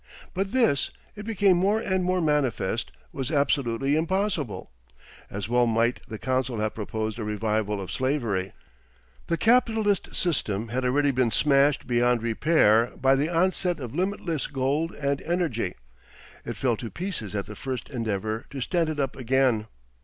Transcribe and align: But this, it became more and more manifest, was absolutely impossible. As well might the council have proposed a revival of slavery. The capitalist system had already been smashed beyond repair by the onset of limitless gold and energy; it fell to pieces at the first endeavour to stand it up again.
But 0.33 0.51
this, 0.51 0.89
it 1.15 1.27
became 1.27 1.57
more 1.57 1.79
and 1.79 2.03
more 2.03 2.21
manifest, 2.21 2.91
was 3.13 3.29
absolutely 3.29 3.95
impossible. 3.95 4.71
As 5.29 5.47
well 5.47 5.67
might 5.67 6.01
the 6.07 6.17
council 6.17 6.59
have 6.59 6.73
proposed 6.73 7.19
a 7.19 7.23
revival 7.23 7.79
of 7.79 7.91
slavery. 7.91 8.51
The 9.27 9.37
capitalist 9.37 10.15
system 10.15 10.69
had 10.69 10.83
already 10.83 11.11
been 11.11 11.29
smashed 11.29 11.85
beyond 11.85 12.23
repair 12.23 12.93
by 12.99 13.13
the 13.15 13.29
onset 13.29 13.77
of 13.79 13.93
limitless 13.93 14.47
gold 14.47 14.91
and 14.93 15.21
energy; 15.21 15.75
it 16.45 16.57
fell 16.57 16.75
to 16.77 16.89
pieces 16.89 17.35
at 17.35 17.45
the 17.45 17.55
first 17.55 17.87
endeavour 17.91 18.47
to 18.49 18.59
stand 18.59 18.89
it 18.89 18.97
up 18.99 19.15
again. 19.15 19.67